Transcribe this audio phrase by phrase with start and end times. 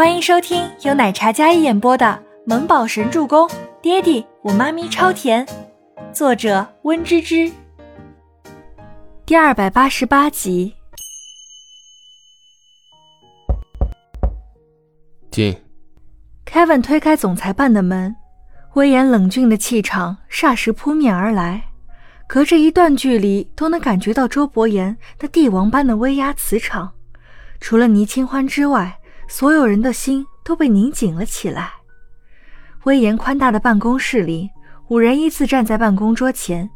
[0.00, 2.06] 欢迎收听由奶茶嘉一演播的
[2.46, 3.46] 《萌宝神助攻》，
[3.82, 5.46] 爹地我妈咪超甜，
[6.10, 7.52] 作者温芝芝。
[9.26, 10.74] 第二百八十八集。
[15.30, 15.54] 进。
[16.46, 18.16] Kevin 推开总裁办的门，
[18.76, 21.64] 威严冷峻的气场霎时扑面而来，
[22.26, 26.92] 隔着一段距离都能感觉到周伯言那帝王般的威压磁场。
[27.60, 28.96] 除了倪清欢之外。
[29.30, 31.70] 所有人的心都被拧紧了起来。
[32.82, 34.50] 威严宽大的办公室里，
[34.88, 36.68] 五人依次站在办公桌前。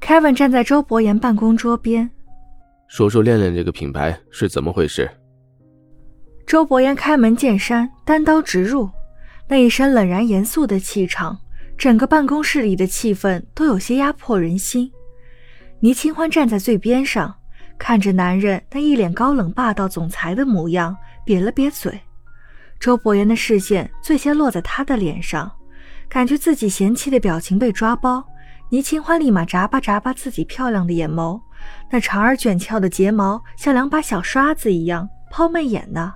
[0.00, 2.08] Kevin 站在周伯言办公桌边，
[2.88, 5.10] 说说恋恋这个品牌是怎么回事。
[6.46, 8.88] 周伯言开门见山，单刀直入，
[9.46, 11.38] 那一身冷然严肃的气场，
[11.76, 14.90] 整个办公室里的气氛都有些压迫人心。
[15.80, 17.34] 倪清欢站在最边上，
[17.76, 20.96] 看着男人那一脸高冷霸道总裁的模样。
[21.28, 22.00] 瘪了瘪嘴，
[22.80, 25.52] 周伯言的视线最先落在他的脸上，
[26.08, 28.26] 感觉自己嫌弃的表情被抓包。
[28.70, 31.38] 倪清欢立马眨巴眨巴自己漂亮的眼眸，
[31.90, 36.14] 那长而卷翘的睫毛像两把小刷子一样抛媚眼呢，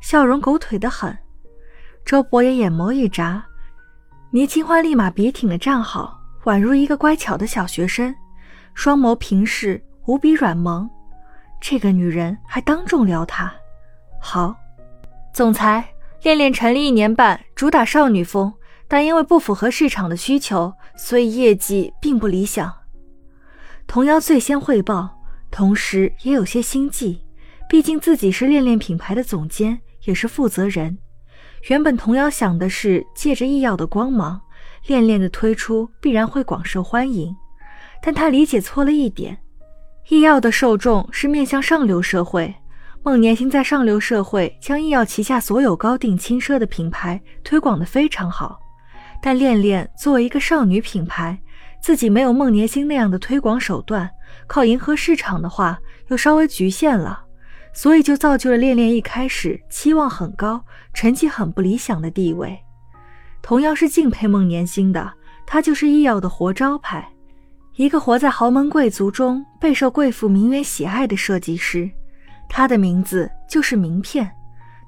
[0.00, 1.16] 笑容狗腿的很。
[2.04, 3.44] 周伯言眼眸一眨，
[4.30, 8.14] 倪清欢立马笔挺的站好，宛如一个乖巧的小学生，
[8.74, 10.88] 双眸平视，无比软萌。
[11.60, 13.52] 这个女人还当众撩他。
[14.28, 14.56] 好，
[15.32, 15.88] 总裁，
[16.24, 18.52] 恋恋成立一年半，主打少女风，
[18.88, 22.74] 但因为不符合市场的需求，所以业绩并不理想。
[23.86, 25.08] 童瑶最先汇报，
[25.48, 27.24] 同时也有些心悸，
[27.68, 30.98] 毕竟自己是恋恋品牌的总监，也是负责人。
[31.68, 34.40] 原本童瑶想的是借着医药的光芒，
[34.88, 37.32] 恋恋的推出必然会广受欢迎，
[38.02, 39.38] 但他理解错了一点，
[40.08, 42.52] 医药的受众是面向上流社会。
[43.06, 48.58] 孟年星在上流社会将医药旗下所有高定轻奢的品牌推广的非常好，
[49.22, 51.38] 但恋恋作为一个少女品牌，
[51.80, 54.10] 自己没有孟年星那样的推广手段，
[54.48, 57.22] 靠迎合市场的话又稍微局限了，
[57.72, 60.60] 所以就造就了恋恋一开始期望很高，
[60.92, 62.58] 成绩很不理想的地位。
[63.40, 65.12] 同样是敬佩孟年星的，
[65.46, 67.08] 她就是医药的活招牌，
[67.76, 71.88] 一个活在豪门贵族中，备受贵妇名媛喜爱的设计师。
[72.48, 74.30] 他的名字就是名片，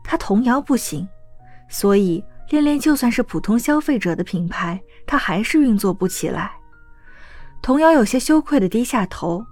[0.02, 1.06] 他童谣不行，
[1.68, 6.52] 所以恋恋就算是普通消费者的品牌，他还是运作不起来。
[7.60, 9.44] 童谣有些羞愧的低下头。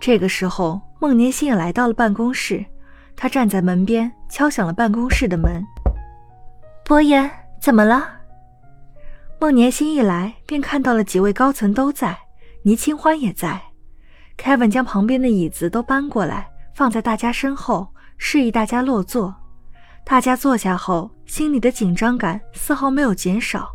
[0.00, 2.64] 这个时候，孟年星也来到了办公室，
[3.16, 5.64] 他站在门边敲响了办公室的门。
[6.84, 7.28] 伯言，
[7.60, 8.06] 怎么了？
[9.40, 12.16] 孟年星一来便看到了几位高层都在，
[12.62, 13.60] 倪清欢也在。
[14.36, 16.48] Kevin 将旁边的椅子都搬过来。
[16.78, 19.34] 放在大家身后，示意大家落座。
[20.04, 23.68] 大家坐下后，心里的紧张感丝毫没有减少。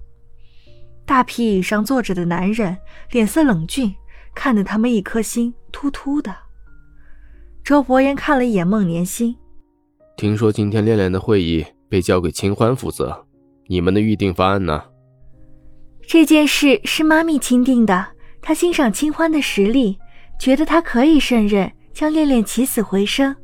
[1.05, 2.77] 大皮椅上坐着的男人
[3.11, 3.93] 脸色冷峻，
[4.33, 6.33] 看得他们一颗心突突的。
[7.61, 9.35] 周伯言看了一眼孟年心，
[10.15, 13.27] 听说今天恋恋的会议被交给清欢负责，
[13.67, 14.81] 你们的预定方案呢？
[16.07, 18.07] 这件事是妈咪钦定的，
[18.41, 19.99] 她欣赏清欢的实力，
[20.39, 21.69] 觉得她可以胜任。
[21.93, 23.35] 将恋恋起死回生，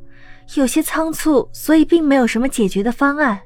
[0.56, 3.40] 有些仓促，所以并没有什么解决的方案。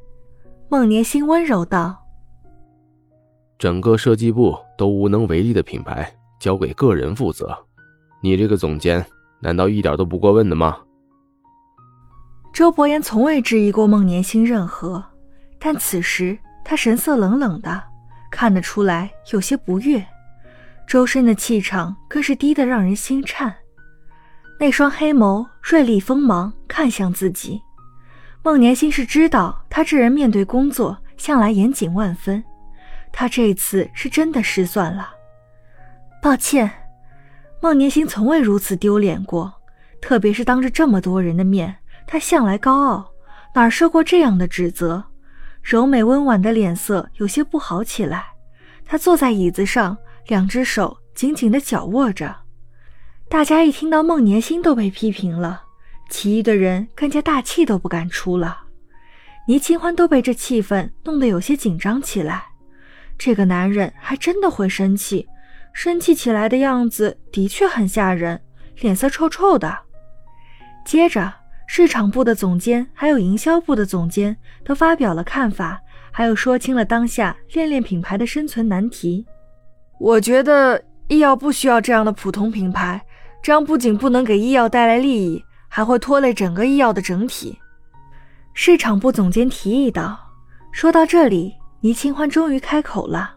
[0.68, 2.02] 孟年星温柔道
[3.58, 6.10] ：“整个设计部都无能为力的品牌，
[6.40, 7.56] 交给个人负责，
[8.22, 9.04] 你这个总监
[9.40, 10.78] 难道一点都不过问的吗？”
[12.52, 15.04] 周伯言从未质疑过孟年星任何，
[15.58, 17.82] 但此时他神色冷冷的，
[18.30, 20.04] 看得出来有些不悦，
[20.86, 23.54] 周身的气场更是低得让人心颤。
[24.58, 27.60] 那双黑眸锐利锋芒，看向自己。
[28.42, 32.42] 孟年心是知道他这人面对工作向来严谨万分，
[33.12, 35.10] 他这次是真的失算了。
[36.22, 36.70] 抱歉，
[37.60, 39.52] 孟年心从未如此丢脸过，
[40.00, 41.74] 特别是当着这么多人的面，
[42.06, 43.12] 他向来高傲，
[43.54, 45.04] 哪受过这样的指责？
[45.62, 48.26] 柔美温婉的脸色有些不好起来。
[48.84, 49.96] 他坐在椅子上，
[50.26, 52.43] 两只手紧紧地绞握着。
[53.28, 55.62] 大家一听到孟年星都被批评了，
[56.08, 58.60] 其余的人更加大气都不敢出了。
[59.46, 62.44] 倪清欢都被这气氛弄得有些紧张起来。
[63.18, 65.26] 这个男人还真的会生气，
[65.72, 68.40] 生气起来的样子的确很吓人，
[68.80, 69.76] 脸色臭臭的。
[70.84, 71.32] 接着，
[71.66, 75.80] 市场部的总监还有营销部的总监都发表了看法，
[76.10, 79.26] 还有说清了当下恋恋品牌的生存难题。
[79.98, 83.04] 我觉得医药不需要这样的普通品牌。
[83.44, 87.58] 这样不仅不能给医药带来利益，还会拖累整个医药的整体。
[88.54, 90.18] 市场部总监提议道。
[90.72, 93.34] 说到这里，倪清欢终于开口了：“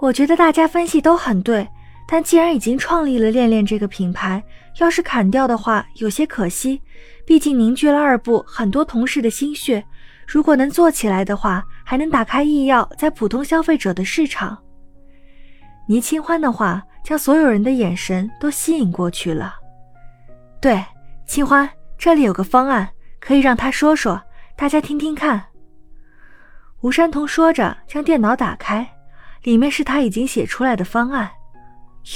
[0.00, 1.68] 我觉得大家分析都很对，
[2.08, 4.42] 但既然已经创立了恋恋这个品牌，
[4.78, 6.80] 要是砍掉的话，有些可惜。
[7.26, 9.84] 毕竟凝聚了二部很多同事的心血，
[10.26, 14.56] 如果能做起来的话，还能打开医药在普通消费者的市场。”
[15.86, 19.54] 倪清欢的话将所有人的眼神都吸引过去了。
[20.60, 20.84] 对，
[21.26, 21.68] 清欢，
[21.98, 22.88] 这里有个方案，
[23.20, 24.22] 可以让他说说，
[24.56, 25.42] 大家听听看。
[26.80, 28.88] 吴山童说着，将电脑打开，
[29.42, 31.30] 里面是他已经写出来的方案。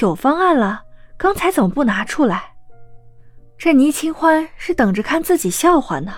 [0.01, 0.83] 有方案了，
[1.17, 2.55] 刚才怎么不拿出来？
[3.59, 6.13] 这倪清欢是等着看自己笑话呢。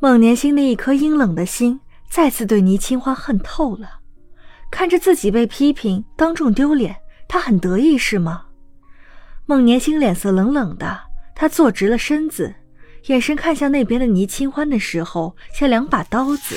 [0.00, 1.80] 孟年星的一颗阴冷的心
[2.10, 4.00] 再次对倪清欢恨透了。
[4.70, 6.96] 看着自己被批评，当众丢脸，
[7.34, 8.42] 他很得意是吗？
[9.44, 11.00] 孟年星脸色冷冷的，
[11.34, 12.54] 他坐直了身子，
[13.06, 16.54] 眼神看向那边的倪清欢的时候，像两把刀子。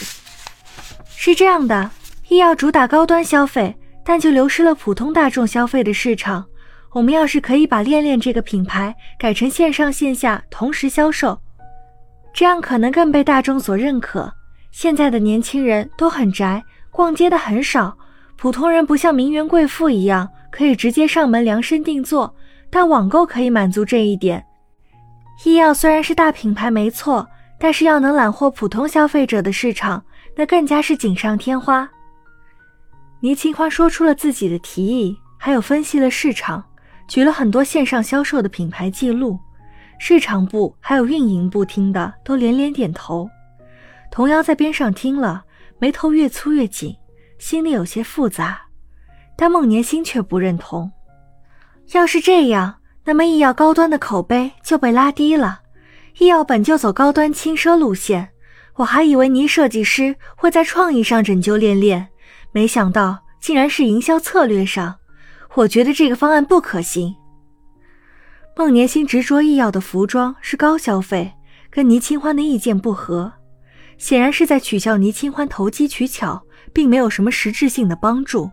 [1.08, 1.90] 是这样的，
[2.28, 3.76] 医药主打高端消费，
[4.06, 6.46] 但就流失了普通大众消费的市场。
[6.92, 11.42] 我们要是可以把恋恋这个品牌改成线上线下同时销售，
[12.36, 14.32] 这样可能更被大众所认可。
[14.70, 17.98] 现在的年轻人都很宅，逛街的很少，
[18.36, 22.36] 普通人不像名媛贵妇一样可以直接上门量身定做，
[22.72, 24.44] 但网购可以满足这一点。
[25.46, 27.28] 医药虽然是大品牌没错，
[27.60, 30.04] 但是要能揽获普通消费者的市场。
[30.36, 31.88] 那更加是锦上添花。
[33.20, 36.64] 倪清欢说出了自己的提议，还有分析了市场，
[37.08, 39.38] 举了很多线上销售的品牌记录。
[40.00, 43.30] 市场部还有运营部听的都连连点头。
[44.10, 45.44] 童瑶在边上听了，
[45.78, 46.96] 眉头越粗越紧，
[47.38, 48.67] 心里有些复杂。
[49.38, 50.92] 但孟年星却不认同。
[51.94, 52.76] 要是这样，
[53.06, 55.62] 那么医药高端的口碑就被拉低了。
[56.18, 58.30] 医药本就走高端轻奢路线。
[58.76, 62.10] 我还以为倪设计师会在创意上拯救恋恋，
[62.52, 64.96] 没想到竟然是营销策略上。
[65.56, 67.16] 我觉得这个方案不可行。
[68.56, 71.34] 孟年星执着医药的服装是高消费，
[71.72, 73.34] 跟倪清欢的意见不合，
[73.98, 78.52] 显然是在取笑倪清欢投机取巧，并没有什么实质性的帮助。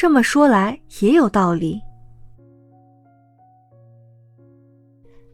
[0.00, 1.78] 这么说来也有道理。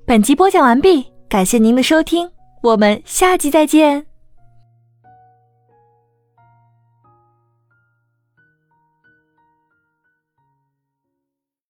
[0.05, 2.29] 本集播讲完毕，感谢您的收听。
[2.65, 4.05] 我们下集再见。